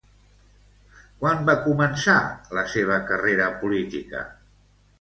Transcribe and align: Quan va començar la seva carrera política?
Quan 1.19 1.43
va 1.49 1.55
començar 1.67 2.17
la 2.61 2.65
seva 2.73 2.99
carrera 3.13 3.53
política? 3.63 4.27